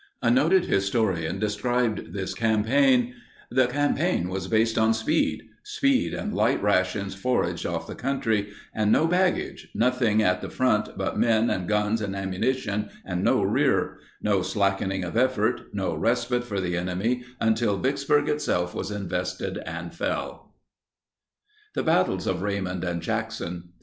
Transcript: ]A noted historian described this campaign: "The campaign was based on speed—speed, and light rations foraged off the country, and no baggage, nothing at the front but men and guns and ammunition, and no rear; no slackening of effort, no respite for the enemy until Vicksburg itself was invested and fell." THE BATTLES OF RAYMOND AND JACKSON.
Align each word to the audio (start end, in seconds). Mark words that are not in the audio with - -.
]A 0.23 0.31
noted 0.31 0.65
historian 0.65 1.37
described 1.37 2.11
this 2.11 2.33
campaign: 2.33 3.13
"The 3.51 3.67
campaign 3.67 4.29
was 4.29 4.47
based 4.47 4.75
on 4.75 4.95
speed—speed, 4.95 6.15
and 6.15 6.33
light 6.33 6.59
rations 6.63 7.13
foraged 7.13 7.67
off 7.67 7.85
the 7.85 7.93
country, 7.93 8.47
and 8.73 8.91
no 8.91 9.05
baggage, 9.05 9.69
nothing 9.75 10.23
at 10.23 10.41
the 10.41 10.49
front 10.49 10.97
but 10.97 11.19
men 11.19 11.51
and 11.51 11.69
guns 11.69 12.01
and 12.01 12.15
ammunition, 12.15 12.89
and 13.05 13.23
no 13.23 13.43
rear; 13.43 13.99
no 14.19 14.41
slackening 14.41 15.03
of 15.03 15.15
effort, 15.15 15.71
no 15.71 15.93
respite 15.93 16.45
for 16.45 16.59
the 16.59 16.75
enemy 16.75 17.23
until 17.39 17.77
Vicksburg 17.77 18.27
itself 18.27 18.73
was 18.73 18.89
invested 18.89 19.59
and 19.67 19.93
fell." 19.93 20.55
THE 21.75 21.83
BATTLES 21.83 22.25
OF 22.25 22.41
RAYMOND 22.41 22.83
AND 22.83 23.03
JACKSON. 23.03 23.65